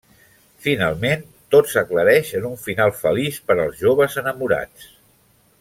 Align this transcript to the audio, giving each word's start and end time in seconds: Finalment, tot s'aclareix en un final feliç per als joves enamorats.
Finalment, 0.67 1.25
tot 1.55 1.69
s'aclareix 1.75 2.33
en 2.41 2.49
un 2.51 2.57
final 2.63 2.97
feliç 3.05 3.41
per 3.51 3.59
als 3.67 3.79
joves 3.85 4.21
enamorats. 4.27 4.93